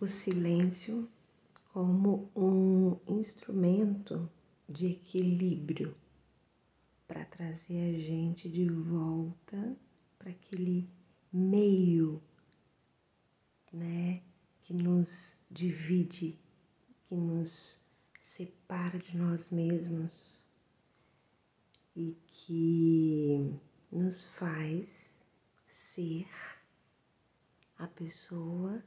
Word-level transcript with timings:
o 0.00 0.06
silêncio 0.06 1.08
como 1.72 2.30
um 2.34 2.98
instrumento 3.18 4.30
de 4.68 4.86
equilíbrio 4.86 5.96
para 7.06 7.24
trazer 7.24 7.94
a 7.94 7.98
gente 7.98 8.48
de 8.48 8.68
volta 8.68 9.76
para 10.18 10.30
aquele 10.30 10.88
meio, 11.32 12.22
né, 13.72 14.22
que 14.62 14.72
nos 14.72 15.36
divide, 15.50 16.38
que 17.08 17.14
nos 17.14 17.80
separa 18.20 18.98
de 18.98 19.16
nós 19.16 19.50
mesmos 19.50 20.44
e 21.94 22.16
que 22.26 23.54
nos 23.92 24.26
faz 24.26 25.22
ser 25.68 26.26
a 27.78 27.86
pessoa 27.86 28.82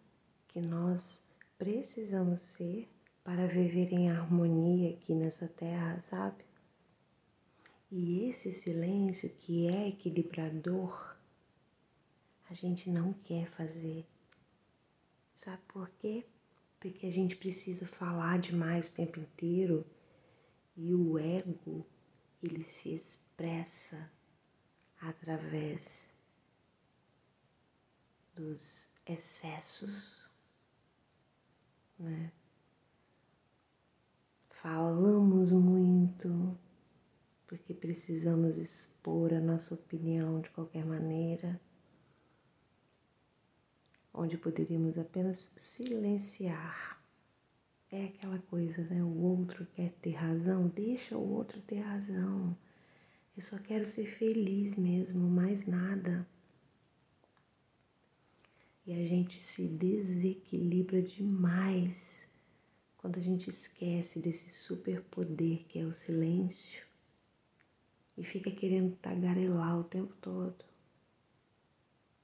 que 0.48 0.62
nós 0.62 1.24
precisamos 1.58 2.42
ser 2.42 2.88
para 3.24 3.48
viver 3.48 3.92
em 3.92 4.10
harmonia 4.10 4.92
aqui 4.92 5.14
nessa 5.14 5.48
terra, 5.48 6.00
sabe? 6.02 6.46
E 7.92 8.26
esse 8.26 8.52
silêncio 8.52 9.30
que 9.30 9.68
é 9.68 9.90
equilibrador, 9.90 11.16
a 12.50 12.54
gente 12.54 12.90
não 12.90 13.14
quer 13.14 13.50
fazer. 13.52 14.06
Sabe 15.34 15.62
por 15.68 15.90
quê? 16.00 16.26
Porque 16.80 17.08
a 17.08 17.12
gente 17.12 17.36
precisa 17.36 17.86
falar 17.86 18.40
demais 18.40 18.90
o 18.90 18.94
tempo 18.94 19.20
inteiro 19.20 19.86
e 20.76 20.94
o 20.94 21.18
ego, 21.18 21.86
ele 22.44 22.64
se 22.64 22.94
expressa 22.94 24.12
através 25.02 26.12
dos 28.36 28.90
excessos, 29.06 30.30
né? 32.00 32.32
Falamos 34.50 35.52
muito 35.52 36.58
porque 37.48 37.74
precisamos 37.74 38.58
expor 38.58 39.34
a 39.34 39.40
nossa 39.40 39.74
opinião 39.74 40.42
de 40.42 40.50
qualquer 40.50 40.86
maneira, 40.86 41.60
onde 44.14 44.38
poderíamos 44.38 44.98
apenas 45.00 45.54
silenciar. 45.56 47.02
É 47.90 48.06
aquela 48.06 48.40
coisa, 48.40 48.84
né? 48.84 49.02
O 49.02 49.22
outro 49.22 49.66
quer 49.68 49.94
ter 50.02 50.12
razão, 50.12 50.68
deixa 50.68 51.18
o 51.18 51.34
outro 51.36 51.62
ter 51.62 51.80
razão. 51.80 52.58
Eu 53.36 53.42
só 53.42 53.58
quero 53.60 53.86
ser 53.86 54.08
feliz 54.18 54.76
mesmo, 54.76 55.30
mais 55.30 55.66
nada. 55.66 56.28
E 58.88 58.94
a 58.94 59.06
gente 59.06 59.44
se 59.44 59.68
desequilibra 59.68 61.02
demais 61.02 62.26
quando 62.98 63.18
a 63.18 63.22
gente 63.22 63.50
esquece 63.50 64.22
desse 64.22 64.50
superpoder 64.50 65.66
que 65.68 65.78
é 65.78 65.84
o 65.84 65.92
silêncio 65.92 66.88
e 68.18 68.24
fica 68.24 68.50
querendo 68.50 68.96
tagarelar 68.96 69.78
o 69.78 69.84
tempo 69.84 70.16
todo. 70.22 70.56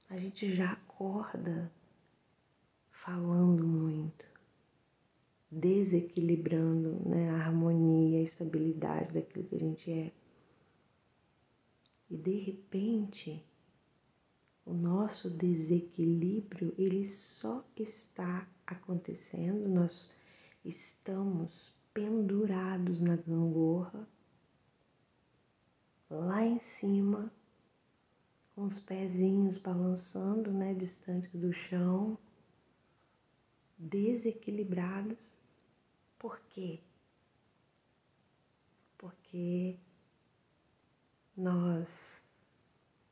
A 0.08 0.16
gente 0.16 0.56
já 0.56 0.72
acorda 0.72 1.70
falando 2.90 3.62
muito, 3.66 4.26
desequilibrando 5.50 6.98
né, 7.06 7.28
a 7.28 7.44
harmonia, 7.44 8.20
a 8.20 8.22
estabilidade 8.22 9.12
daquilo 9.12 9.44
que 9.44 9.56
a 9.56 9.58
gente 9.60 9.92
é. 9.92 10.12
E 12.08 12.16
de 12.16 12.38
repente, 12.38 13.44
o 14.66 14.72
nosso 14.72 15.28
desequilíbrio 15.30 16.74
ele 16.78 17.06
só 17.06 17.64
está 17.76 18.48
acontecendo, 18.66 19.68
nós 19.68 20.10
estamos 20.64 21.74
pendurados 21.92 23.00
na 23.00 23.16
gangorra, 23.16 24.08
lá 26.08 26.44
em 26.44 26.58
cima, 26.58 27.30
com 28.54 28.64
os 28.64 28.78
pezinhos 28.80 29.58
balançando, 29.58 30.52
né, 30.52 30.72
distantes 30.74 31.30
do 31.32 31.52
chão, 31.52 32.18
desequilibrados. 33.76 35.36
Por 36.18 36.40
quê? 36.50 36.80
Porque 38.96 39.78
nós 41.36 42.20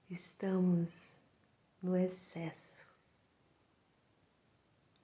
estamos 0.08 1.21
no 1.82 1.96
excesso, 1.96 2.86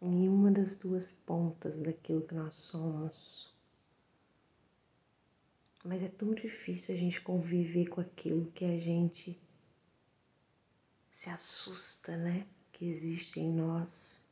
em 0.01 0.29
uma 0.29 0.51
das 0.51 0.77
duas 0.77 1.13
pontas 1.13 1.79
daquilo 1.81 2.23
que 2.23 2.35
nós 2.35 2.55
somos. 2.55 3.53
Mas 5.85 6.03
é 6.03 6.09
tão 6.09 6.35
difícil 6.35 6.95
a 6.95 6.99
gente 6.99 7.21
conviver 7.21 7.89
com 7.89 8.01
aquilo 8.01 8.51
que 8.53 8.65
a 8.65 8.79
gente 8.79 9.41
se 11.11 11.31
assusta, 11.31 12.17
né? 12.17 12.47
Que 12.73 12.85
existe 12.85 13.41
em 13.41 13.53
nós. 13.53 14.25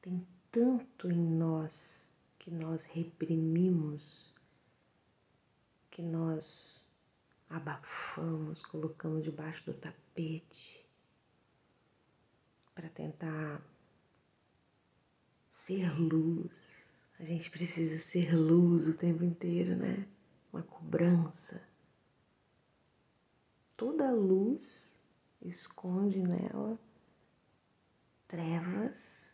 Tem 0.00 0.26
tanto 0.50 1.10
em 1.10 1.18
nós 1.18 2.12
que 2.38 2.50
nós 2.50 2.84
reprimimos 2.84 4.34
que 5.90 6.02
nós 6.02 6.88
abafamos, 7.50 8.64
colocamos 8.64 9.22
debaixo 9.22 9.64
do 9.66 9.74
tapete 9.74 10.86
para 12.74 12.88
tentar 12.88 13.60
ser 15.48 15.90
luz. 15.98 16.88
A 17.18 17.24
gente 17.24 17.50
precisa 17.50 17.98
ser 17.98 18.34
luz 18.34 18.88
o 18.88 18.94
tempo 18.94 19.22
inteiro, 19.22 19.76
né? 19.76 20.06
Uma 20.50 20.62
cobrança. 20.62 21.62
Toda 23.76 24.10
luz 24.10 25.02
esconde 25.42 26.22
nela 26.22 26.78
trevas 28.26 29.28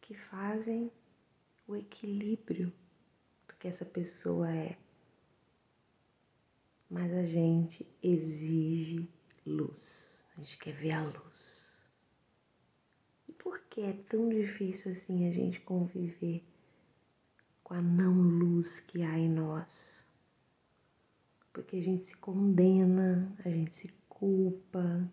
que 0.00 0.14
fazem 0.14 0.92
o 1.66 1.74
equilíbrio 1.74 2.72
que 3.58 3.66
essa 3.66 3.84
pessoa 3.84 4.50
é. 4.50 4.76
Mas 6.90 7.12
a 7.12 7.26
gente 7.26 7.86
exige 8.02 9.08
luz, 9.44 10.26
a 10.32 10.40
gente 10.40 10.56
quer 10.58 10.72
ver 10.72 10.94
a 10.94 11.02
luz. 11.02 11.86
E 13.28 13.32
por 13.32 13.60
que 13.68 13.82
é 13.82 13.92
tão 13.92 14.28
difícil 14.28 14.92
assim 14.92 15.28
a 15.28 15.32
gente 15.32 15.60
conviver 15.60 16.42
com 17.62 17.74
a 17.74 17.82
não 17.82 18.14
luz 18.14 18.80
que 18.80 19.02
há 19.02 19.18
em 19.18 19.28
nós? 19.28 20.08
Porque 21.52 21.76
a 21.76 21.82
gente 21.82 22.06
se 22.06 22.16
condena, 22.16 23.30
a 23.44 23.50
gente 23.50 23.76
se 23.76 23.88
culpa 24.08 25.10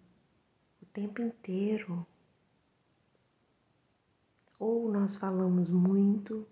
o 0.82 0.86
tempo 0.86 1.22
inteiro. 1.22 2.08
Ou 4.60 4.90
nós 4.90 5.18
falamos 5.18 5.70
muito 5.70 6.48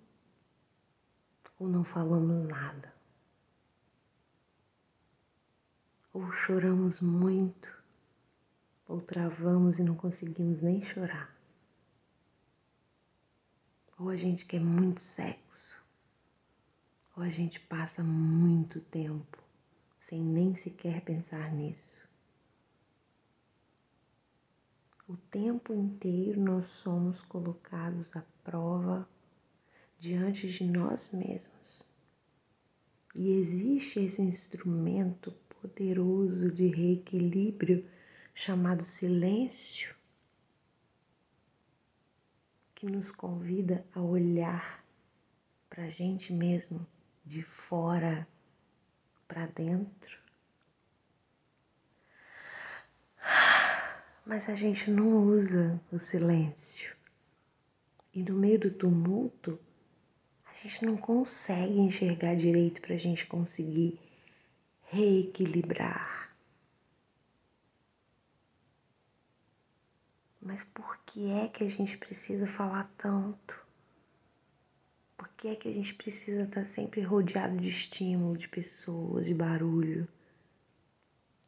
ou 1.58 1.70
não 1.70 1.84
falamos 1.84 2.46
nada. 2.48 2.93
Ou 6.13 6.31
choramos 6.31 7.01
muito, 7.01 7.75
ou 8.88 9.01
travamos 9.01 9.79
e 9.79 9.84
não 9.84 9.96
conseguimos 9.96 10.62
nem 10.62 10.85
chorar. 10.85 11.35
Ou 13.97 14.09
a 14.09 14.16
gente 14.16 14.46
quer 14.46 14.62
muito 14.62 15.01
sexo, 15.01 15.84
ou 17.18 17.24
a 17.24 17.29
gente 17.29 17.59
passa 17.59 18.03
muito 18.03 18.79
tempo 18.79 19.44
sem 19.97 20.22
nem 20.22 20.56
sequer 20.56 21.01
pensar 21.01 21.51
nisso. 21.51 22.03
O 25.07 25.18
tempo 25.18 25.74
inteiro 25.74 26.42
nós 26.42 26.68
somos 26.68 27.21
colocados 27.21 28.16
à 28.16 28.21
prova 28.44 29.07
diante 29.98 30.48
de 30.48 30.66
nós 30.66 31.12
mesmos. 31.12 31.83
E 33.16 33.31
existe 33.31 34.00
esse 34.00 34.21
instrumento 34.21 35.31
poderoso 35.63 36.51
de 36.51 36.68
reequilíbrio 36.68 37.89
chamado 38.36 38.83
silêncio, 38.83 39.95
que 42.75 42.86
nos 42.86 43.12
convida 43.12 43.86
a 43.95 44.01
olhar 44.01 44.83
para 45.69 45.86
a 45.86 45.89
gente 45.89 46.33
mesmo 46.33 46.86
de 47.24 47.42
fora 47.44 48.27
para 49.25 49.45
dentro. 49.45 50.19
Mas 54.25 54.50
a 54.50 54.56
gente 54.56 54.92
não 54.92 55.24
usa 55.24 55.81
o 55.94 55.98
silêncio. 55.98 56.94
E 58.13 58.21
no 58.21 58.33
meio 58.33 58.59
do 58.59 58.69
tumulto, 58.69 59.57
a 60.45 60.54
gente 60.62 60.86
não 60.86 60.98
consegue 60.98 61.80
enxergar 61.80 62.36
direito 62.36 62.81
para 62.81 62.95
a 62.95 63.00
gente 63.00 63.25
conseguir 63.25 63.98
reequilibrar. 64.94 66.31
Mas 70.40 70.63
por 70.66 71.00
que 71.04 71.31
é 71.31 71.48
que 71.48 71.63
a 71.63 71.69
gente 71.69 71.98
precisa 71.98 72.45
falar 72.45 72.94
tanto? 72.95 73.60
Por 75.18 75.28
que 75.30 75.48
é 75.48 75.56
que 75.56 75.68
a 75.68 75.72
gente 75.74 75.95
precisa 75.95 76.44
estar 76.44 76.63
sempre 76.66 77.01
rodeado 77.01 77.57
de 77.57 77.69
estímulo, 77.69 78.38
de 78.38 78.48
pessoas, 78.48 79.25
de 79.25 79.34
barulho? 79.34 80.07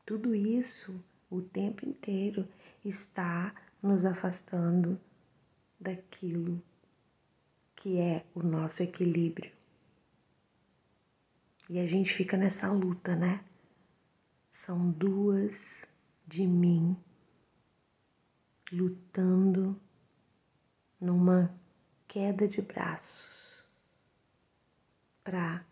Tudo 0.07 0.33
isso 0.33 0.99
o 1.29 1.39
tempo 1.39 1.87
inteiro 1.87 2.47
está 2.83 3.53
nos 3.79 4.05
afastando 4.05 4.99
daquilo 5.79 6.59
que 7.75 7.99
é 7.99 8.25
o 8.33 8.41
nosso 8.41 8.81
equilíbrio. 8.81 9.51
E 11.67 11.79
a 11.79 11.87
gente 11.87 12.13
fica 12.13 12.37
nessa 12.37 12.71
luta, 12.71 13.15
né? 13.15 13.43
São 14.51 14.91
duas 14.91 15.87
de 16.27 16.45
mim 16.45 16.95
lutando 18.71 19.79
numa 21.01 21.53
queda 22.07 22.47
de 22.47 22.61
braços 22.61 23.67
para 25.23 25.65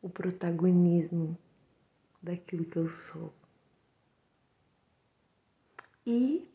o 0.00 0.08
protagonismo 0.08 1.38
daquilo 2.22 2.64
que 2.64 2.78
eu 2.78 2.88
sou. 2.88 3.34
E 6.06 6.50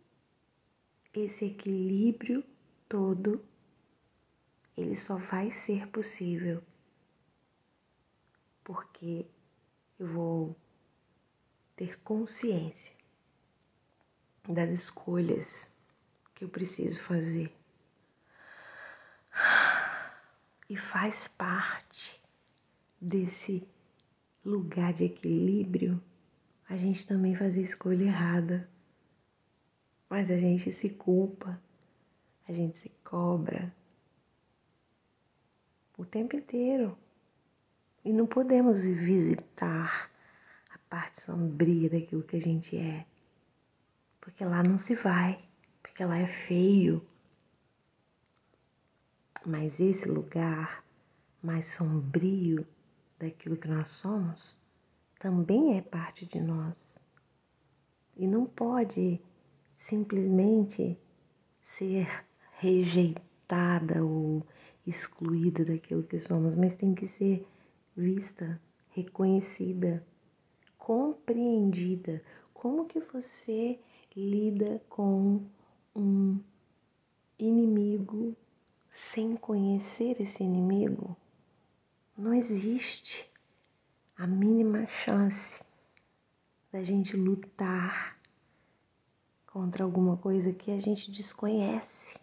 esse 1.13 1.45
equilíbrio 1.45 2.43
todo 2.89 3.43
ele 4.75 4.95
só 4.95 5.17
vai 5.17 5.51
ser 5.51 5.87
possível 5.87 6.63
porque 8.71 9.25
eu 9.99 10.07
vou 10.07 10.55
ter 11.75 11.99
consciência 11.99 12.95
das 14.47 14.69
escolhas 14.69 15.69
que 16.33 16.45
eu 16.45 16.49
preciso 16.49 17.03
fazer. 17.03 17.53
E 20.69 20.77
faz 20.77 21.27
parte 21.27 22.21
desse 23.01 23.67
lugar 24.45 24.93
de 24.93 25.03
equilíbrio 25.03 26.01
a 26.69 26.77
gente 26.77 27.05
também 27.05 27.35
fazer 27.35 27.61
escolha 27.61 28.05
errada. 28.05 28.69
Mas 30.09 30.31
a 30.31 30.37
gente 30.37 30.71
se 30.71 30.89
culpa, 30.91 31.61
a 32.47 32.53
gente 32.53 32.77
se 32.77 32.89
cobra 33.03 33.75
o 35.97 36.05
tempo 36.05 36.37
inteiro. 36.37 36.97
E 38.03 38.11
não 38.11 38.25
podemos 38.25 38.85
visitar 38.85 40.09
a 40.73 40.77
parte 40.89 41.21
sombria 41.21 41.89
daquilo 41.89 42.23
que 42.23 42.35
a 42.35 42.41
gente 42.41 42.75
é, 42.75 43.05
porque 44.19 44.43
lá 44.43 44.63
não 44.63 44.77
se 44.77 44.95
vai, 44.95 45.39
porque 45.83 46.03
lá 46.03 46.17
é 46.17 46.27
feio. 46.27 47.05
Mas 49.45 49.79
esse 49.79 50.09
lugar 50.09 50.83
mais 51.43 51.67
sombrio 51.67 52.65
daquilo 53.19 53.57
que 53.57 53.67
nós 53.67 53.89
somos 53.89 54.57
também 55.19 55.77
é 55.77 55.81
parte 55.81 56.25
de 56.25 56.39
nós. 56.39 56.97
E 58.17 58.25
não 58.25 58.45
pode 58.45 59.21
simplesmente 59.75 60.97
ser 61.61 62.07
rejeitada 62.59 64.03
ou 64.03 64.45
excluída 64.85 65.63
daquilo 65.63 66.03
que 66.03 66.19
somos, 66.19 66.55
mas 66.55 66.75
tem 66.75 66.93
que 66.93 67.07
ser 67.07 67.47
vista, 68.01 68.59
reconhecida, 68.89 70.05
compreendida. 70.77 72.23
Como 72.51 72.85
que 72.85 72.99
você 72.99 73.79
lida 74.15 74.81
com 74.89 75.45
um 75.95 76.39
inimigo 77.37 78.35
sem 78.89 79.35
conhecer 79.35 80.19
esse 80.19 80.43
inimigo? 80.43 81.15
Não 82.17 82.33
existe 82.33 83.29
a 84.17 84.25
mínima 84.25 84.87
chance 84.87 85.63
da 86.71 86.83
gente 86.83 87.15
lutar 87.15 88.19
contra 89.45 89.83
alguma 89.83 90.17
coisa 90.17 90.51
que 90.51 90.71
a 90.71 90.79
gente 90.79 91.11
desconhece. 91.11 92.20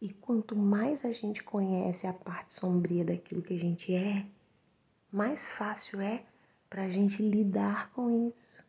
E 0.00 0.12
quanto 0.12 0.54
mais 0.54 1.04
a 1.04 1.10
gente 1.10 1.42
conhece 1.42 2.06
a 2.06 2.12
parte 2.12 2.54
sombria 2.54 3.04
daquilo 3.04 3.42
que 3.42 3.54
a 3.54 3.58
gente 3.58 3.92
é, 3.92 4.24
mais 5.10 5.52
fácil 5.52 6.00
é 6.00 6.24
para 6.70 6.84
a 6.84 6.88
gente 6.88 7.20
lidar 7.20 7.90
com 7.90 8.28
isso. 8.28 8.62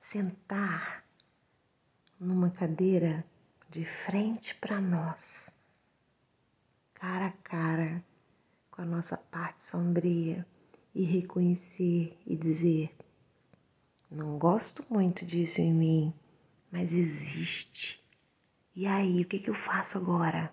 Sentar 0.00 1.04
numa 2.18 2.50
cadeira 2.50 3.24
de 3.70 3.84
frente 3.84 4.56
para 4.56 4.80
nós, 4.80 5.54
cara 6.92 7.26
a 7.26 7.32
cara 7.32 8.04
com 8.72 8.82
a 8.82 8.84
nossa 8.84 9.16
parte 9.16 9.64
sombria 9.64 10.44
e 10.92 11.04
reconhecer 11.04 12.18
e 12.26 12.34
dizer: 12.34 12.92
não 14.10 14.36
gosto 14.36 14.84
muito 14.90 15.24
disso 15.24 15.60
em 15.60 15.72
mim, 15.72 16.14
mas 16.72 16.92
existe 16.92 18.01
e 18.74 18.86
aí, 18.86 19.22
o 19.22 19.24
que, 19.26 19.38
que 19.38 19.50
eu 19.50 19.54
faço 19.54 19.98
agora? 19.98 20.52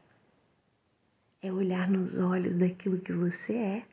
É 1.42 1.51
olhar 1.51 1.89
nos 1.89 2.18
olhos 2.18 2.57
daquilo 2.57 3.00
que 3.00 3.13
você 3.13 3.56
é, 3.56 3.86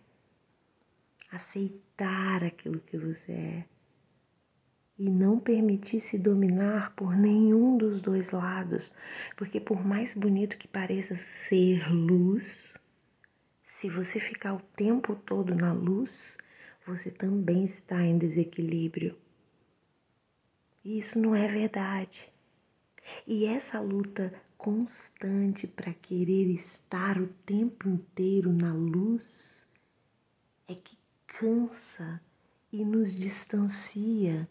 aceitar 1.31 2.43
aquilo 2.43 2.81
que 2.81 2.99
você 2.99 3.33
é 3.33 3.65
e 4.99 5.11
não 5.11 5.39
permitir 5.39 6.01
se 6.01 6.19
dominar 6.19 6.95
por 6.95 7.15
nenhum 7.15 7.77
dos 7.77 8.01
dois 8.01 8.31
lados, 8.31 8.93
porque 9.37 9.61
por 9.61 9.85
mais 9.85 10.15
bonito 10.15 10.57
que 10.57 10.67
pareça 10.67 11.17
ser 11.17 11.93
luz, 11.93 12.75
se 13.63 13.91
você 13.91 14.19
ficar 14.19 14.55
o 14.55 14.63
tempo 14.75 15.15
todo 15.15 15.55
na 15.55 15.73
luz, 15.73 16.39
você 16.87 17.11
também 17.11 17.65
está 17.65 18.03
em 18.03 18.17
desequilíbrio. 18.17 19.17
E 20.85 20.99
isso 20.99 21.19
não 21.19 21.35
é 21.35 21.47
verdade. 21.49 22.33
E 23.27 23.45
essa 23.47 23.81
luta 23.81 24.33
constante 24.57 25.67
para 25.67 25.93
querer 25.93 26.51
estar 26.51 27.21
o 27.21 27.29
tempo 27.45 27.89
inteiro 27.89 28.53
na 28.53 28.73
luz 28.73 29.67
é 30.67 30.75
que 30.75 30.99
cansa 31.27 32.21
e 32.73 32.85
nos 32.85 33.15
distancia 33.15 34.49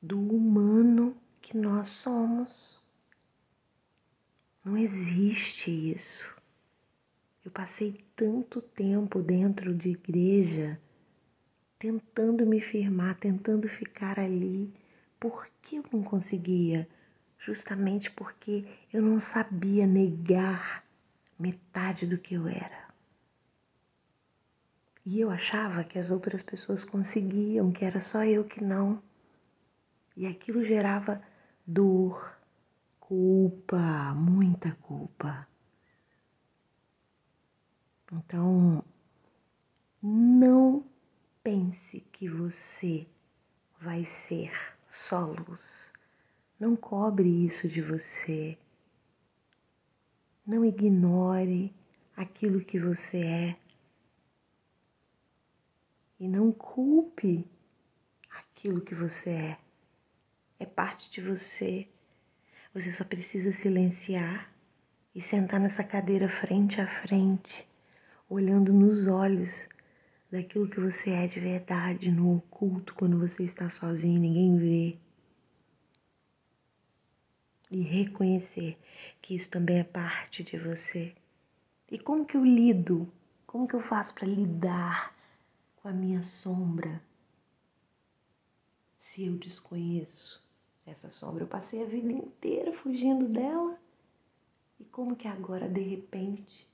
do 0.00 0.20
humano 0.20 1.16
que 1.40 1.56
nós 1.56 1.88
somos. 1.88 2.80
Não 4.64 4.76
existe 4.76 5.70
isso. 5.70 6.34
Eu 7.44 7.50
passei 7.50 8.04
tanto 8.16 8.62
tempo 8.62 9.20
dentro 9.20 9.74
de 9.74 9.90
igreja 9.90 10.80
tentando 11.78 12.46
me 12.46 12.60
firmar, 12.60 13.18
tentando 13.18 13.68
ficar 13.68 14.18
ali. 14.18 14.72
Por 15.20 15.46
que 15.60 15.76
eu 15.76 15.84
não 15.92 16.02
conseguia? 16.02 16.88
Justamente 17.44 18.10
porque 18.10 18.66
eu 18.92 19.02
não 19.02 19.20
sabia 19.20 19.86
negar 19.86 20.84
metade 21.38 22.06
do 22.06 22.16
que 22.16 22.34
eu 22.34 22.48
era. 22.48 22.84
E 25.04 25.20
eu 25.20 25.30
achava 25.30 25.84
que 25.84 25.98
as 25.98 26.10
outras 26.10 26.42
pessoas 26.42 26.84
conseguiam, 26.84 27.70
que 27.70 27.84
era 27.84 28.00
só 28.00 28.24
eu 28.24 28.44
que 28.44 28.64
não. 28.64 29.02
E 30.16 30.26
aquilo 30.26 30.64
gerava 30.64 31.22
dor, 31.66 32.34
culpa, 32.98 34.14
muita 34.14 34.72
culpa. 34.80 35.46
Então, 38.10 38.82
não 40.02 40.86
pense 41.42 42.00
que 42.00 42.28
você 42.28 43.06
vai 43.78 44.04
ser 44.04 44.52
só 44.88 45.26
luz. 45.26 45.92
Não 46.58 46.76
cobre 46.76 47.28
isso 47.44 47.66
de 47.66 47.82
você. 47.82 48.56
Não 50.46 50.64
ignore 50.64 51.74
aquilo 52.16 52.60
que 52.60 52.78
você 52.78 53.24
é. 53.24 53.56
E 56.20 56.28
não 56.28 56.52
culpe 56.52 57.44
aquilo 58.30 58.80
que 58.80 58.94
você 58.94 59.30
é. 59.30 59.58
É 60.58 60.64
parte 60.64 61.10
de 61.10 61.20
você. 61.20 61.88
Você 62.72 62.92
só 62.92 63.04
precisa 63.04 63.52
silenciar 63.52 64.52
e 65.14 65.20
sentar 65.20 65.60
nessa 65.60 65.82
cadeira 65.82 66.28
frente 66.28 66.80
a 66.80 66.86
frente, 66.86 67.66
olhando 68.28 68.72
nos 68.72 69.06
olhos 69.06 69.68
daquilo 70.30 70.68
que 70.68 70.80
você 70.80 71.10
é 71.10 71.26
de 71.26 71.38
verdade, 71.38 72.10
no 72.10 72.36
oculto, 72.36 72.94
quando 72.94 73.18
você 73.18 73.44
está 73.44 73.68
sozinho, 73.68 74.20
ninguém 74.20 74.56
vê 74.56 74.98
e 77.70 77.80
reconhecer 77.82 78.78
que 79.20 79.34
isso 79.34 79.50
também 79.50 79.78
é 79.78 79.84
parte 79.84 80.42
de 80.42 80.58
você. 80.58 81.14
E 81.90 81.98
como 81.98 82.24
que 82.24 82.36
eu 82.36 82.44
lido? 82.44 83.10
Como 83.46 83.68
que 83.68 83.74
eu 83.74 83.80
faço 83.80 84.14
para 84.14 84.26
lidar 84.26 85.14
com 85.76 85.88
a 85.88 85.92
minha 85.92 86.22
sombra? 86.22 87.00
se 89.14 89.26
eu 89.26 89.36
desconheço 89.36 90.42
essa 90.84 91.08
sombra? 91.08 91.44
Eu 91.44 91.46
passei 91.46 91.84
a 91.84 91.86
vida 91.86 92.10
inteira 92.10 92.72
fugindo 92.72 93.28
dela 93.28 93.78
e 94.80 94.84
como 94.86 95.14
que 95.14 95.28
agora 95.28 95.68
de 95.68 95.80
repente 95.80 96.68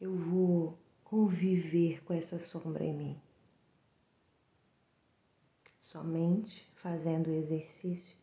eu 0.00 0.16
vou 0.16 0.78
conviver 1.04 2.02
com 2.04 2.14
essa 2.14 2.38
sombra 2.38 2.84
em 2.84 2.94
mim? 2.94 3.20
Somente 5.78 6.66
fazendo 6.76 7.28
o 7.28 7.34
exercício 7.34 8.16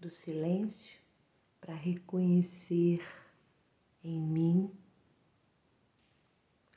do 0.00 0.10
silêncio 0.10 0.98
para 1.60 1.74
reconhecer 1.74 3.00
em 4.02 4.18
mim 4.18 4.70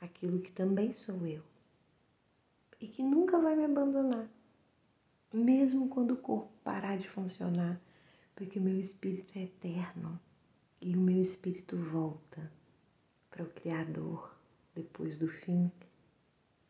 aquilo 0.00 0.40
que 0.40 0.52
também 0.52 0.92
sou 0.92 1.26
eu 1.26 1.42
e 2.78 2.86
que 2.86 3.02
nunca 3.02 3.38
vai 3.38 3.56
me 3.56 3.64
abandonar, 3.64 4.28
mesmo 5.32 5.88
quando 5.88 6.10
o 6.10 6.16
corpo 6.18 6.52
parar 6.62 6.98
de 6.98 7.08
funcionar, 7.08 7.80
porque 8.36 8.58
o 8.58 8.62
meu 8.62 8.78
espírito 8.78 9.38
é 9.38 9.44
eterno 9.44 10.20
e 10.80 10.94
o 10.94 11.00
meu 11.00 11.22
espírito 11.22 11.78
volta 11.78 12.52
para 13.30 13.42
o 13.42 13.50
Criador 13.50 14.36
depois 14.74 15.16
do 15.16 15.28
fim 15.28 15.72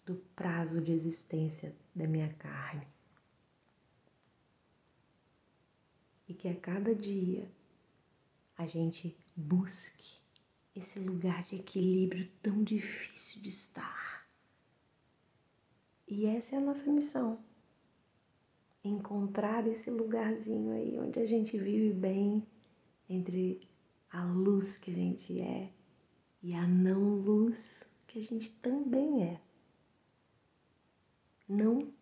do 0.07 0.15
prazo 0.37 0.81
de 0.81 0.93
existência 0.93 1.75
da 1.95 2.07
minha 2.07 2.33
carne. 2.35 2.94
E 6.29 6.35
que 6.35 6.49
a 6.49 6.57
cada 6.57 6.95
dia 6.95 7.51
a 8.57 8.67
gente 8.67 9.17
busque 9.37 10.23
esse 10.75 10.99
lugar 10.99 11.43
de 11.43 11.57
equilíbrio 11.57 12.29
tão 12.43 12.63
difícil 12.63 13.41
de 13.43 13.49
estar. 13.49 14.27
E 16.09 16.27
essa 16.27 16.57
é 16.57 16.59
a 16.59 16.63
nossa 16.63 16.91
missão. 16.91 17.39
Encontrar 18.83 19.67
esse 19.67 19.91
lugarzinho 19.91 20.73
aí 20.73 20.99
onde 20.99 21.19
a 21.19 21.27
gente 21.27 21.59
vive 21.59 21.93
bem 21.93 22.47
entre 23.09 23.67
a 24.11 24.25
luz 24.25 24.79
que 24.79 24.91
a 24.91 24.95
gente 24.95 25.41
é 25.41 25.73
e 26.43 26.55
a 26.55 26.67
não 26.67 27.17
luz 27.17 27.89
que 28.07 28.19
a 28.19 28.23
gente 28.23 28.53
também 28.57 29.25
é. 29.25 29.41
Não 31.49 31.93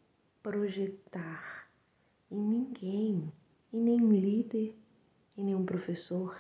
projetar 0.43 1.71
em 2.31 2.37
ninguém, 2.37 3.33
em 3.73 3.81
nenhum 3.81 4.13
líder, 4.13 4.77
em 5.37 5.45
nenhum 5.45 5.65
professor, 5.65 6.37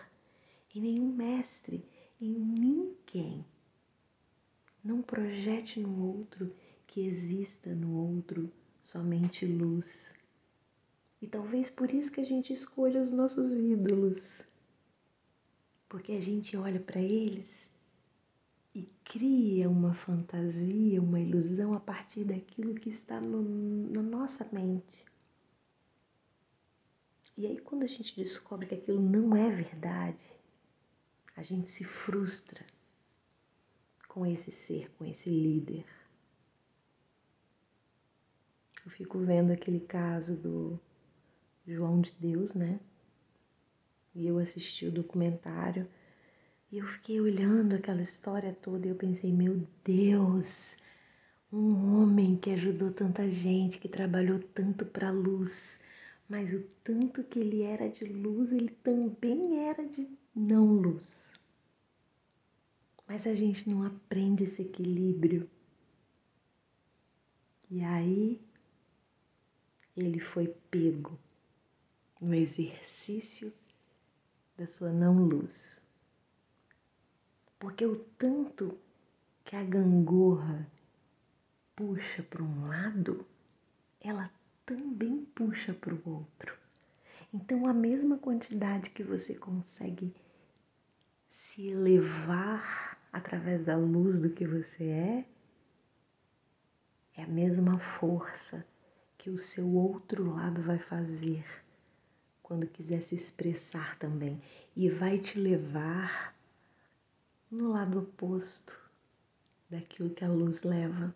em 0.74 0.80
nenhum 0.80 1.12
mestre, 1.12 1.84
em 2.20 2.30
ninguém. 2.30 3.44
Não 4.84 5.00
projete 5.00 5.80
no 5.80 6.16
outro 6.16 6.52
que 6.86 7.00
exista 7.06 7.74
no 7.74 7.96
outro 7.96 8.50
somente 8.80 9.46
luz. 9.46 10.14
E 11.20 11.26
talvez 11.26 11.70
por 11.70 11.90
isso 11.90 12.10
que 12.10 12.20
a 12.20 12.24
gente 12.24 12.52
escolha 12.52 13.00
os 13.00 13.10
nossos 13.10 13.52
ídolos. 13.52 14.42
Porque 15.88 16.12
a 16.12 16.20
gente 16.20 16.56
olha 16.56 16.80
para 16.80 17.00
eles 17.00 17.68
e 18.74 18.88
cria 19.04 19.70
uma 19.70 19.94
fantasia, 19.94 21.00
uma 21.00 21.20
ilusão 21.20 21.74
a 21.74 21.80
partir 21.80 22.24
daquilo 22.24 22.74
que 22.74 22.88
está 22.90 23.20
no, 23.20 23.42
na 23.90 24.02
nossa 24.02 24.48
mente. 24.50 25.11
E 27.36 27.46
aí, 27.46 27.58
quando 27.60 27.82
a 27.84 27.86
gente 27.86 28.14
descobre 28.14 28.66
que 28.66 28.74
aquilo 28.74 29.00
não 29.00 29.34
é 29.36 29.50
verdade, 29.50 30.24
a 31.36 31.42
gente 31.42 31.70
se 31.70 31.84
frustra 31.84 32.64
com 34.06 34.26
esse 34.26 34.52
ser, 34.52 34.90
com 34.98 35.04
esse 35.04 35.30
líder. 35.30 35.86
Eu 38.84 38.90
fico 38.90 39.18
vendo 39.18 39.52
aquele 39.52 39.80
caso 39.80 40.36
do 40.36 40.78
João 41.66 42.00
de 42.00 42.12
Deus, 42.20 42.52
né? 42.52 42.78
E 44.14 44.26
eu 44.26 44.38
assisti 44.38 44.86
o 44.86 44.92
documentário 44.92 45.88
e 46.70 46.78
eu 46.78 46.86
fiquei 46.86 47.20
olhando 47.20 47.74
aquela 47.74 48.02
história 48.02 48.52
toda 48.60 48.86
e 48.86 48.90
eu 48.90 48.96
pensei, 48.96 49.32
meu 49.32 49.66
Deus, 49.82 50.76
um 51.52 52.02
homem 52.02 52.36
que 52.36 52.50
ajudou 52.50 52.92
tanta 52.92 53.30
gente, 53.30 53.78
que 53.78 53.88
trabalhou 53.88 54.38
tanto 54.54 54.84
para 54.84 55.08
a 55.08 55.12
luz, 55.12 55.78
mas 56.32 56.54
o 56.54 56.62
tanto 56.82 57.22
que 57.22 57.38
ele 57.38 57.60
era 57.60 57.90
de 57.90 58.06
luz, 58.06 58.50
ele 58.52 58.70
também 58.70 59.68
era 59.68 59.86
de 59.86 60.08
não 60.34 60.64
luz. 60.64 61.14
Mas 63.06 63.26
a 63.26 63.34
gente 63.34 63.68
não 63.68 63.82
aprende 63.82 64.44
esse 64.44 64.62
equilíbrio. 64.62 65.46
E 67.70 67.84
aí 67.84 68.40
ele 69.94 70.20
foi 70.20 70.48
pego 70.70 71.18
no 72.18 72.32
exercício 72.34 73.52
da 74.56 74.66
sua 74.66 74.90
não 74.90 75.26
luz. 75.26 75.82
Porque 77.58 77.84
o 77.84 77.96
tanto 78.16 78.78
que 79.44 79.54
a 79.54 79.62
gangorra 79.62 80.66
puxa 81.76 82.22
para 82.22 82.42
um 82.42 82.68
lado, 82.68 83.26
ela 84.00 84.32
também 84.64 85.24
puxa 85.34 85.72
para 85.74 85.94
o 85.94 86.02
outro. 86.04 86.56
Então, 87.32 87.66
a 87.66 87.72
mesma 87.72 88.18
quantidade 88.18 88.90
que 88.90 89.02
você 89.02 89.34
consegue 89.34 90.14
se 91.30 91.68
elevar 91.68 92.98
através 93.12 93.64
da 93.64 93.76
luz 93.76 94.20
do 94.20 94.30
que 94.30 94.46
você 94.46 94.84
é, 94.84 95.24
é 97.16 97.22
a 97.22 97.28
mesma 97.28 97.78
força 97.78 98.64
que 99.16 99.30
o 99.30 99.38
seu 99.38 99.68
outro 99.74 100.34
lado 100.34 100.62
vai 100.62 100.78
fazer 100.78 101.44
quando 102.42 102.66
quiser 102.66 103.00
se 103.00 103.14
expressar 103.14 103.98
também 103.98 104.42
e 104.76 104.90
vai 104.90 105.18
te 105.18 105.38
levar 105.38 106.36
no 107.50 107.70
lado 107.72 108.00
oposto 108.00 108.78
daquilo 109.70 110.10
que 110.10 110.24
a 110.24 110.28
luz 110.28 110.62
leva. 110.62 111.14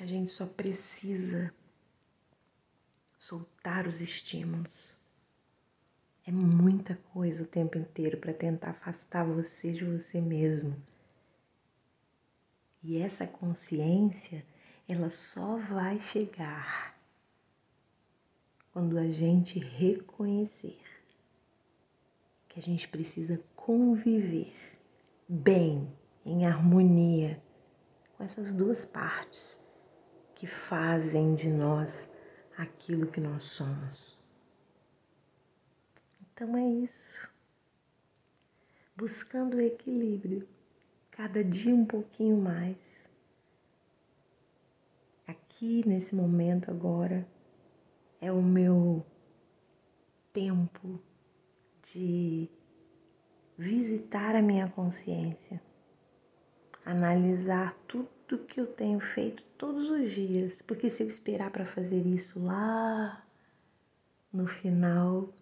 A 0.00 0.06
gente 0.06 0.32
só 0.32 0.46
precisa 0.46 1.52
soltar 3.18 3.86
os 3.86 4.00
estímulos. 4.00 4.96
É 6.26 6.32
muita 6.32 6.96
coisa 7.12 7.44
o 7.44 7.46
tempo 7.46 7.76
inteiro 7.76 8.16
para 8.16 8.32
tentar 8.32 8.70
afastar 8.70 9.26
você 9.26 9.74
de 9.74 9.84
você 9.84 10.18
mesmo. 10.18 10.74
E 12.82 12.96
essa 12.96 13.26
consciência, 13.26 14.42
ela 14.88 15.10
só 15.10 15.58
vai 15.58 16.00
chegar 16.00 16.98
quando 18.72 18.96
a 18.96 19.06
gente 19.06 19.58
reconhecer 19.58 20.80
que 22.48 22.58
a 22.58 22.62
gente 22.62 22.88
precisa 22.88 23.38
conviver 23.54 24.50
bem, 25.28 25.92
em 26.24 26.46
harmonia 26.46 27.38
com 28.16 28.24
essas 28.24 28.50
duas 28.50 28.86
partes 28.86 29.59
que 30.40 30.46
fazem 30.46 31.34
de 31.34 31.50
nós 31.50 32.10
aquilo 32.56 33.06
que 33.06 33.20
nós 33.20 33.42
somos. 33.42 34.16
Então 36.22 36.56
é 36.56 36.66
isso. 36.66 37.28
Buscando 38.96 39.58
o 39.58 39.60
equilíbrio, 39.60 40.48
cada 41.10 41.44
dia 41.44 41.74
um 41.74 41.84
pouquinho 41.84 42.38
mais. 42.38 43.06
Aqui 45.26 45.86
nesse 45.86 46.16
momento 46.16 46.70
agora 46.70 47.28
é 48.18 48.32
o 48.32 48.40
meu 48.40 49.04
tempo 50.32 50.98
de 51.82 52.48
visitar 53.58 54.34
a 54.34 54.40
minha 54.40 54.70
consciência, 54.70 55.60
analisar 56.82 57.76
tudo 57.86 58.08
do 58.30 58.38
que 58.38 58.60
eu 58.60 58.66
tenho 58.66 59.00
feito 59.00 59.42
todos 59.58 59.90
os 59.90 60.12
dias, 60.12 60.62
porque 60.62 60.88
se 60.88 61.02
eu 61.02 61.08
esperar 61.08 61.50
para 61.50 61.66
fazer 61.66 62.06
isso 62.06 62.38
lá 62.38 63.26
no 64.32 64.46
final 64.46 65.34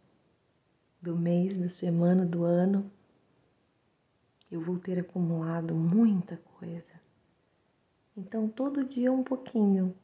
do 1.00 1.14
mês, 1.14 1.54
da 1.58 1.68
semana, 1.68 2.24
do 2.24 2.44
ano, 2.44 2.90
eu 4.50 4.62
vou 4.62 4.78
ter 4.78 4.98
acumulado 4.98 5.74
muita 5.74 6.38
coisa. 6.58 6.98
Então, 8.16 8.48
todo 8.48 8.86
dia 8.86 9.12
um 9.12 9.22
pouquinho, 9.22 9.94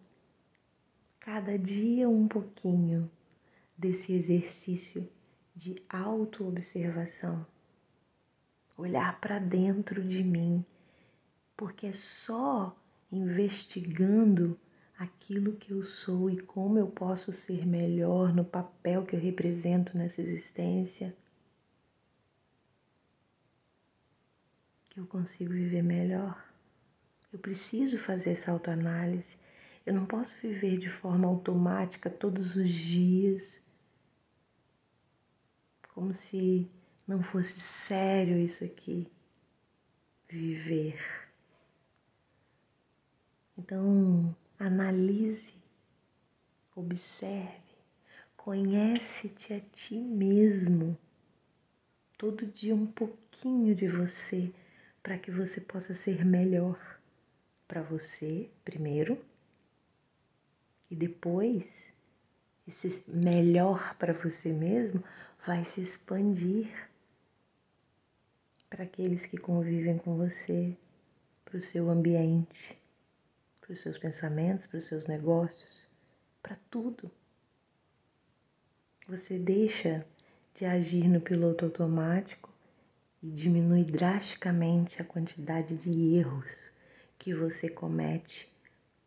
cada 1.18 1.58
dia 1.58 2.06
um 2.06 2.28
pouquinho 2.28 3.10
desse 3.78 4.12
exercício 4.12 5.08
de 5.56 5.82
autoobservação. 5.88 7.46
Olhar 8.76 9.18
para 9.22 9.38
dentro 9.38 10.04
de 10.06 10.22
mim 10.22 10.62
porque 11.56 11.86
é 11.86 11.92
só 11.92 12.76
investigando 13.10 14.58
aquilo 14.98 15.56
que 15.56 15.72
eu 15.72 15.82
sou 15.82 16.30
e 16.30 16.40
como 16.40 16.78
eu 16.78 16.86
posso 16.86 17.32
ser 17.32 17.66
melhor 17.66 18.32
no 18.34 18.44
papel 18.44 19.04
que 19.04 19.16
eu 19.16 19.20
represento 19.20 19.96
nessa 19.96 20.20
existência 20.20 21.14
que 24.94 25.00
eu 25.00 25.06
consigo 25.06 25.52
viver 25.52 25.82
melhor. 25.82 26.40
Eu 27.32 27.38
preciso 27.40 27.98
fazer 27.98 28.30
essa 28.30 28.52
autoanálise, 28.52 29.38
Eu 29.84 29.92
não 29.92 30.06
posso 30.06 30.38
viver 30.40 30.78
de 30.78 30.88
forma 30.88 31.26
automática 31.28 32.08
todos 32.08 32.56
os 32.56 32.70
dias, 32.72 33.60
como 35.92 36.14
se 36.14 36.70
não 37.06 37.22
fosse 37.22 37.60
sério 37.60 38.38
isso 38.38 38.64
aqui, 38.64 39.06
viver. 40.28 41.23
Então, 43.56 44.34
analise, 44.58 45.54
observe, 46.74 47.62
conhece-te 48.36 49.54
a 49.54 49.60
ti 49.60 49.96
mesmo. 49.96 50.98
Todo 52.18 52.46
dia 52.46 52.74
um 52.74 52.86
pouquinho 52.86 53.74
de 53.74 53.88
você 53.88 54.52
para 55.02 55.18
que 55.18 55.30
você 55.30 55.60
possa 55.60 55.94
ser 55.94 56.24
melhor 56.24 56.78
para 57.68 57.82
você 57.82 58.50
primeiro 58.64 59.22
e 60.90 60.96
depois 60.96 61.92
esse 62.66 63.02
melhor 63.06 63.94
para 63.96 64.12
você 64.12 64.52
mesmo 64.52 65.02
vai 65.46 65.64
se 65.64 65.80
expandir 65.80 66.70
para 68.70 68.84
aqueles 68.84 69.26
que 69.26 69.36
convivem 69.36 69.98
com 69.98 70.16
você, 70.16 70.76
para 71.44 71.58
o 71.58 71.60
seu 71.60 71.90
ambiente, 71.90 72.76
para 73.64 73.72
os 73.72 73.80
seus 73.80 73.96
pensamentos, 73.96 74.66
para 74.66 74.76
os 74.76 74.84
seus 74.84 75.06
negócios, 75.06 75.88
para 76.42 76.54
tudo. 76.70 77.10
Você 79.08 79.38
deixa 79.38 80.04
de 80.52 80.66
agir 80.66 81.08
no 81.08 81.18
piloto 81.18 81.64
automático 81.64 82.52
e 83.22 83.30
diminui 83.30 83.82
drasticamente 83.82 85.00
a 85.00 85.04
quantidade 85.04 85.78
de 85.78 86.14
erros 86.14 86.70
que 87.18 87.34
você 87.34 87.70
comete 87.70 88.52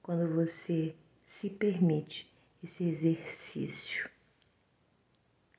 quando 0.02 0.34
você 0.34 0.96
se 1.24 1.52
permite 1.52 2.28
esse 2.64 2.84
exercício 2.84 4.10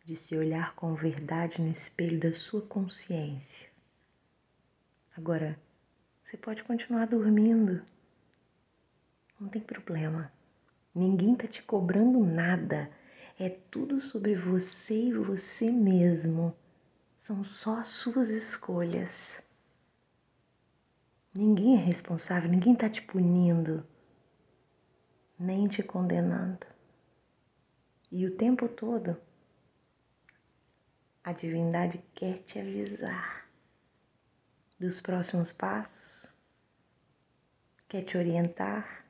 de 0.04 0.16
se 0.16 0.36
olhar 0.36 0.74
com 0.74 0.94
verdade 0.94 1.60
no 1.60 1.70
espelho 1.70 2.18
da 2.18 2.32
sua 2.32 2.62
consciência. 2.62 3.68
Agora, 5.16 5.56
você 6.22 6.36
pode 6.36 6.64
continuar 6.64 7.06
dormindo, 7.06 7.80
não 9.40 9.48
tem 9.48 9.62
problema. 9.62 10.32
Ninguém 10.94 11.34
está 11.34 11.46
te 11.46 11.62
cobrando 11.62 12.24
nada. 12.24 12.90
É 13.38 13.48
tudo 13.48 14.00
sobre 14.00 14.34
você 14.34 14.94
e 14.94 15.12
você 15.12 15.70
mesmo. 15.70 16.54
São 17.16 17.44
só 17.44 17.78
as 17.78 17.88
suas 17.88 18.30
escolhas. 18.30 19.40
Ninguém 21.34 21.76
é 21.76 21.78
responsável, 21.78 22.50
ninguém 22.50 22.72
está 22.72 22.88
te 22.88 23.00
punindo, 23.02 23.86
nem 25.38 25.68
te 25.68 25.84
condenando. 25.84 26.66
E 28.10 28.26
o 28.26 28.36
tempo 28.36 28.68
todo, 28.68 29.16
a 31.22 31.32
divindade 31.32 32.02
quer 32.14 32.38
te 32.38 32.58
avisar 32.58 33.46
dos 34.80 35.00
próximos 35.00 35.52
passos, 35.52 36.34
quer 37.86 38.02
te 38.02 38.16
orientar, 38.16 39.07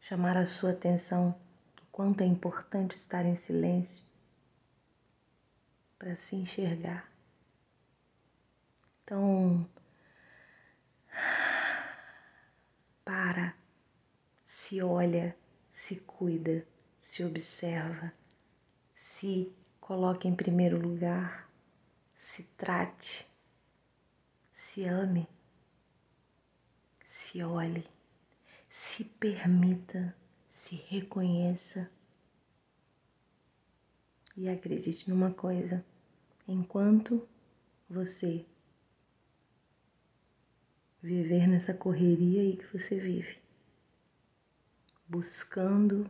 chamar 0.00 0.36
a 0.36 0.46
sua 0.46 0.70
atenção 0.70 1.38
o 1.82 1.86
quanto 1.92 2.22
é 2.22 2.26
importante 2.26 2.96
estar 2.96 3.24
em 3.26 3.34
silêncio 3.34 4.02
para 5.98 6.16
se 6.16 6.36
enxergar. 6.36 7.06
Então, 9.04 9.68
para, 13.04 13.54
se 14.44 14.82
olha, 14.82 15.36
se 15.72 15.96
cuida, 15.96 16.66
se 17.00 17.22
observa, 17.24 18.12
se 18.98 19.52
coloque 19.80 20.26
em 20.26 20.34
primeiro 20.34 20.80
lugar, 20.80 21.48
se 22.16 22.44
trate, 22.56 23.28
se 24.50 24.84
ame, 24.84 25.28
se 27.04 27.42
olhe 27.42 27.99
se 28.70 29.04
permita, 29.04 30.14
se 30.48 30.76
reconheça 30.76 31.90
e 34.36 34.48
acredite 34.48 35.10
numa 35.10 35.32
coisa: 35.32 35.84
enquanto 36.46 37.28
você 37.88 38.46
viver 41.02 41.48
nessa 41.48 41.74
correria 41.74 42.42
aí 42.42 42.56
que 42.56 42.72
você 42.72 43.00
vive, 43.00 43.38
buscando 45.08 46.08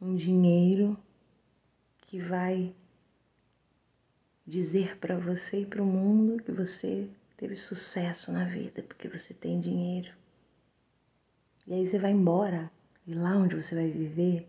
um 0.00 0.16
dinheiro 0.16 0.98
que 2.06 2.18
vai 2.18 2.74
dizer 4.46 4.96
para 4.96 5.18
você 5.18 5.60
e 5.60 5.66
para 5.66 5.82
o 5.82 5.86
mundo 5.86 6.42
que 6.42 6.52
você 6.52 7.08
teve 7.36 7.54
sucesso 7.54 8.32
na 8.32 8.46
vida 8.46 8.82
porque 8.82 9.08
você 9.08 9.34
tem 9.34 9.60
dinheiro. 9.60 10.21
E 11.66 11.74
aí 11.74 11.86
você 11.86 11.98
vai 11.98 12.10
embora, 12.10 12.70
e 13.06 13.14
lá 13.14 13.36
onde 13.36 13.54
você 13.54 13.74
vai 13.74 13.90
viver, 13.90 14.48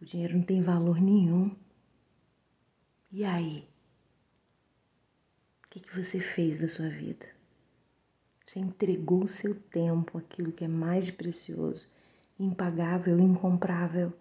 o 0.00 0.04
dinheiro 0.04 0.36
não 0.36 0.42
tem 0.42 0.62
valor 0.62 1.00
nenhum. 1.00 1.54
E 3.10 3.24
aí? 3.24 3.66
O 5.64 5.68
que, 5.70 5.80
que 5.80 5.96
você 5.96 6.20
fez 6.20 6.58
da 6.60 6.68
sua 6.68 6.88
vida? 6.88 7.26
Você 8.44 8.60
entregou 8.60 9.24
o 9.24 9.28
seu 9.28 9.54
tempo, 9.54 10.18
aquilo 10.18 10.52
que 10.52 10.64
é 10.64 10.68
mais 10.68 11.10
precioso, 11.10 11.88
impagável, 12.38 13.18
incomprável. 13.18 14.12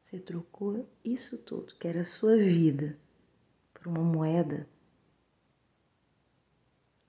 Você 0.00 0.18
trocou 0.18 0.88
isso 1.04 1.38
tudo, 1.38 1.74
que 1.74 1.86
era 1.86 2.00
a 2.00 2.04
sua 2.04 2.36
vida, 2.36 2.96
por 3.74 3.86
uma 3.86 4.02
moeda 4.02 4.66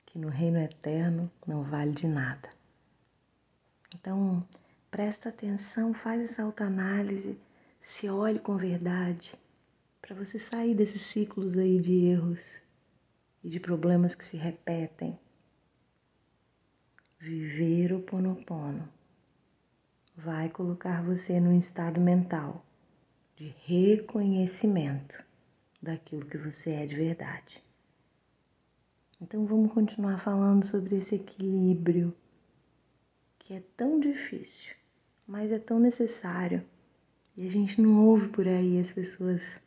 que 0.06 0.20
no 0.20 0.30
reino 0.30 0.58
eterno 0.58 1.32
não 1.46 1.64
vale 1.64 1.92
de 1.92 2.08
nada. 2.08 2.57
Então, 4.00 4.46
presta 4.92 5.30
atenção, 5.30 5.92
faz 5.92 6.22
essa 6.22 6.44
autoanálise, 6.44 7.36
se 7.82 8.08
olhe 8.08 8.38
com 8.38 8.56
verdade, 8.56 9.34
para 10.00 10.16
você 10.16 10.38
sair 10.38 10.76
desses 10.76 11.02
ciclos 11.02 11.58
aí 11.58 11.80
de 11.80 12.06
erros 12.06 12.62
e 13.44 13.50
de 13.50 13.60
problemas 13.60 14.14
que 14.14 14.24
se 14.24 14.38
repetem. 14.38 15.18
Viver 17.20 17.92
o 17.92 18.00
Ponopono 18.00 18.88
vai 20.16 20.48
colocar 20.50 21.04
você 21.04 21.40
num 21.40 21.58
estado 21.58 22.00
mental 22.00 22.64
de 23.36 23.56
reconhecimento 23.66 25.24
daquilo 25.82 26.26
que 26.26 26.38
você 26.38 26.72
é 26.72 26.86
de 26.86 26.96
verdade. 26.96 27.64
Então 29.20 29.46
vamos 29.48 29.74
continuar 29.74 30.20
falando 30.20 30.64
sobre 30.64 30.98
esse 30.98 31.16
equilíbrio 31.16 32.16
que 33.48 33.54
é 33.54 33.64
tão 33.78 33.98
difícil, 33.98 34.76
mas 35.26 35.54
é 35.54 35.58
tão 35.58 35.80
necessário. 35.80 36.62
E 37.38 37.48
a 37.48 37.50
gente 37.50 37.80
não 37.80 38.06
ouve 38.06 38.28
por 38.28 38.46
aí 38.46 38.78
as 38.78 38.92
pessoas 38.92 39.62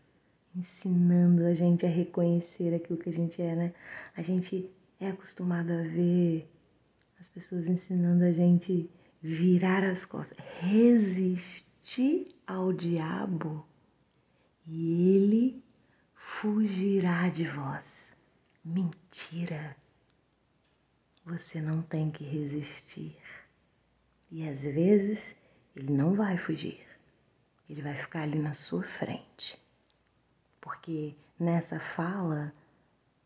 ensinando 0.54 1.46
a 1.46 1.54
gente 1.54 1.86
a 1.86 1.88
reconhecer 1.88 2.74
aquilo 2.74 2.98
que 2.98 3.08
a 3.08 3.12
gente 3.12 3.40
é, 3.40 3.56
né? 3.56 3.74
A 4.14 4.20
gente 4.20 4.70
é 5.00 5.08
acostumado 5.08 5.72
a 5.72 5.80
ver 5.80 6.46
as 7.18 7.26
pessoas 7.26 7.68
ensinando 7.68 8.22
a 8.22 8.32
gente 8.32 8.90
virar 9.22 9.82
as 9.82 10.04
costas, 10.04 10.36
resistir 10.58 12.36
ao 12.46 12.74
diabo 12.74 13.66
e 14.66 15.16
ele 15.16 15.64
fugirá 16.14 17.30
de 17.30 17.44
vós. 17.44 18.14
Mentira! 18.62 19.74
Você 21.24 21.62
não 21.62 21.80
tem 21.80 22.10
que 22.10 22.24
resistir. 22.24 23.16
E 24.30 24.48
às 24.48 24.64
vezes 24.64 25.36
ele 25.74 25.92
não 25.92 26.14
vai 26.14 26.36
fugir, 26.36 26.86
ele 27.68 27.82
vai 27.82 27.94
ficar 27.94 28.22
ali 28.22 28.38
na 28.38 28.52
sua 28.52 28.82
frente. 28.82 29.58
Porque 30.60 31.16
nessa 31.38 31.80
fala, 31.80 32.52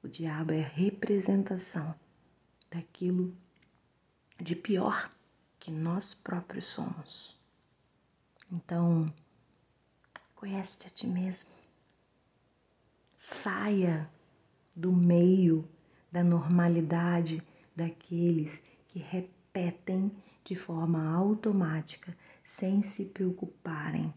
o 0.03 0.09
diabo 0.09 0.53
é 0.53 0.61
representação 0.61 1.95
daquilo 2.71 3.37
de 4.41 4.57
pior 4.57 5.11
que 5.59 5.71
nós 5.71 6.15
próprios 6.15 6.65
somos. 6.65 7.37
Então, 8.51 9.13
conhece-te 10.35 10.87
a 10.87 10.91
ti 10.91 11.07
mesmo. 11.07 11.51
Saia 13.17 14.09
do 14.77 14.93
meio 14.93 15.69
da 16.13 16.23
normalidade 16.23 17.43
daqueles 17.75 18.63
que 18.89 18.99
repetem 18.99 20.11
de 20.45 20.55
forma 20.55 21.03
automática, 21.15 22.17
sem 22.43 22.83
se 22.83 23.07
preocuparem 23.07 24.13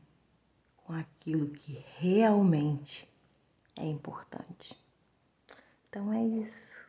com 0.77 0.93
aquilo 0.93 1.47
que 1.47 1.83
realmente 1.97 3.09
é 3.75 3.85
importante. 3.85 4.77
Então 5.87 6.11
é 6.11 6.23
isso. 6.23 6.85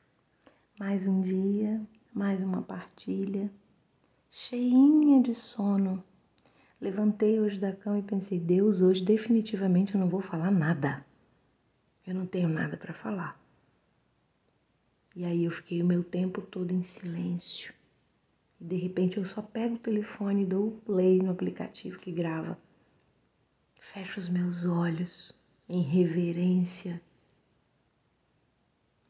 Mais 0.79 1.07
um 1.07 1.21
dia, 1.21 1.81
mais 2.13 2.43
uma 2.43 2.63
partilha. 2.63 3.51
cheinha 4.31 5.23
de 5.23 5.35
sono. 5.35 6.03
Levantei 6.81 7.41
hoje 7.41 7.59
da 7.59 7.73
cama 7.73 7.99
e 7.99 8.03
pensei: 8.03 8.39
Deus, 8.39 8.81
hoje 8.81 9.05
definitivamente 9.05 9.95
eu 9.95 10.01
não 10.01 10.09
vou 10.09 10.21
falar 10.21 10.51
nada. 10.51 11.05
Eu 12.07 12.15
não 12.15 12.27
tenho 12.27 12.49
nada 12.49 12.77
para 12.77 12.95
falar. 12.95 13.41
E 15.15 15.25
aí 15.25 15.45
eu 15.45 15.51
fiquei 15.51 15.83
o 15.83 15.87
meu 15.87 16.05
tempo 16.05 16.41
todo 16.41 16.73
em 16.73 16.83
silêncio. 16.83 17.75
E 18.61 18.65
de 18.65 18.77
repente 18.77 19.19
eu 19.19 19.25
só 19.25 19.41
pego 19.41 19.77
o 19.77 19.79
telefone 19.79 20.43
e 20.43 20.47
dou 20.47 20.69
o 20.69 20.81
play 20.81 21.19
no 21.19 21.31
aplicativo 21.31 21.99
que 21.99 22.11
grava. 22.11 22.59
Fecho 23.81 24.21
os 24.21 24.29
meus 24.29 24.65
olhos 24.65 25.33
em 25.69 25.83
reverência 25.83 27.01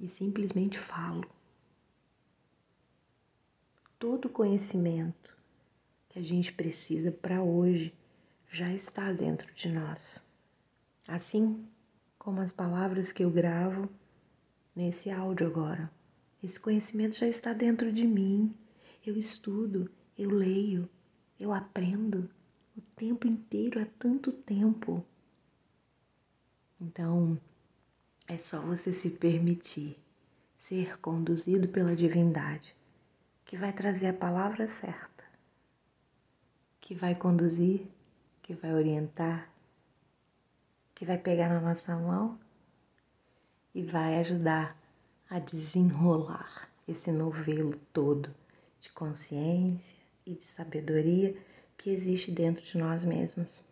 e 0.01 0.07
simplesmente 0.07 0.79
falo. 0.79 1.29
Todo 3.99 4.29
conhecimento 4.29 5.37
que 6.09 6.19
a 6.19 6.23
gente 6.23 6.53
precisa 6.53 7.11
para 7.11 7.43
hoje 7.43 7.93
já 8.51 8.73
está 8.73 9.13
dentro 9.13 9.53
de 9.55 9.69
nós. 9.69 10.25
Assim 11.07 11.67
como 12.19 12.41
as 12.41 12.53
palavras 12.53 13.11
que 13.11 13.25
eu 13.25 13.31
gravo 13.31 13.89
nesse 14.75 15.11
áudio 15.11 15.47
agora. 15.47 15.91
Esse 16.43 16.61
conhecimento 16.61 17.17
já 17.17 17.27
está 17.27 17.53
dentro 17.53 17.93
de 17.93 18.07
mim. 18.07 18.55
Eu 19.09 19.17
estudo, 19.17 19.91
eu 20.19 20.29
leio, 20.29 20.87
eu 21.41 21.51
aprendo 21.55 22.29
o 22.77 22.81
tempo 22.95 23.27
inteiro 23.27 23.81
há 23.81 23.87
tanto 23.99 24.31
tempo. 24.31 25.03
Então, 26.79 27.41
é 28.27 28.39
só 28.39 28.61
você 28.61 28.93
se 28.93 29.09
permitir 29.09 29.99
ser 30.59 31.01
conduzido 31.01 31.69
pela 31.69 31.97
divindade, 31.97 32.77
que 33.47 33.57
vai 33.57 33.73
trazer 33.73 34.09
a 34.09 34.13
palavra 34.13 34.69
certa, 34.69 35.25
que 36.79 36.95
vai 36.95 37.15
conduzir, 37.15 37.87
que 38.43 38.53
vai 38.53 38.75
orientar, 38.75 39.51
que 40.95 41.07
vai 41.07 41.17
pegar 41.17 41.49
na 41.49 41.63
nossa 41.63 41.97
mão 41.97 42.39
e 43.75 43.83
vai 43.83 44.19
ajudar 44.21 44.79
a 45.31 45.39
desenrolar 45.39 46.71
esse 46.87 47.11
novelo 47.11 47.75
todo 47.91 48.37
de 48.81 48.91
consciência 48.91 49.99
e 50.25 50.35
de 50.35 50.45
sabedoria 50.45 51.37
que 51.77 51.91
existe 51.91 52.31
dentro 52.31 52.65
de 52.65 52.77
nós 52.77 53.05
mesmos. 53.05 53.65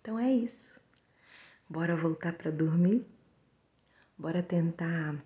Então 0.00 0.18
é 0.18 0.32
isso. 0.32 0.80
Bora 1.68 1.96
voltar 1.96 2.32
para 2.34 2.50
dormir? 2.50 3.06
Bora 4.16 4.42
tentar 4.42 5.22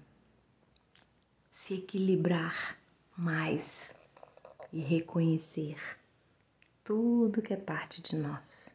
se 1.52 1.74
equilibrar 1.74 2.78
mais 3.16 3.94
e 4.72 4.80
reconhecer 4.80 5.76
tudo 6.82 7.40
que 7.40 7.52
é 7.52 7.56
parte 7.56 8.02
de 8.02 8.16
nós. 8.16 8.74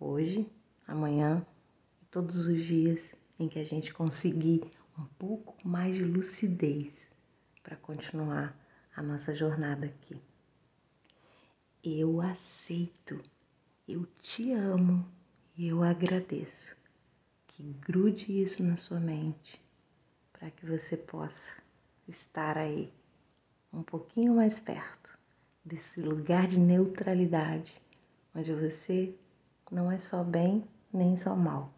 Hoje, 0.00 0.50
amanhã 0.86 1.46
e 2.02 2.06
todos 2.06 2.48
os 2.48 2.64
dias 2.64 3.14
em 3.38 3.48
que 3.48 3.58
a 3.58 3.64
gente 3.64 3.92
conseguir 3.92 4.62
um 4.98 5.04
pouco 5.18 5.56
mais 5.66 5.94
de 5.94 6.04
lucidez 6.04 7.10
para 7.62 7.76
continuar 7.76 8.58
a 8.98 9.02
nossa 9.02 9.32
jornada 9.32 9.86
aqui. 9.86 10.20
Eu 11.84 12.20
aceito, 12.20 13.22
eu 13.86 14.04
te 14.20 14.50
amo 14.52 15.08
e 15.56 15.68
eu 15.68 15.84
agradeço. 15.84 16.76
Que 17.46 17.62
grude 17.86 18.42
isso 18.42 18.60
na 18.64 18.74
sua 18.74 18.98
mente 18.98 19.64
para 20.32 20.50
que 20.50 20.66
você 20.66 20.96
possa 20.96 21.54
estar 22.08 22.58
aí 22.58 22.92
um 23.72 23.84
pouquinho 23.84 24.34
mais 24.34 24.58
perto 24.58 25.16
desse 25.64 26.00
lugar 26.00 26.48
de 26.48 26.58
neutralidade, 26.58 27.80
onde 28.34 28.52
você 28.52 29.14
não 29.70 29.92
é 29.92 30.00
só 30.00 30.24
bem 30.24 30.66
nem 30.92 31.16
só 31.16 31.36
mal, 31.36 31.72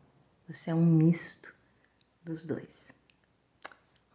você 0.49 0.71
é 0.71 0.75
um 0.75 0.87
misto 0.87 1.55
dos 2.25 2.47
dois. 2.47 2.95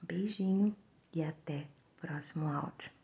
Um 0.01 0.07
beijinho 0.07 0.75
e 1.13 1.23
até 1.23 1.67
o 1.97 2.01
próximo 2.01 2.47
áudio. 2.47 2.94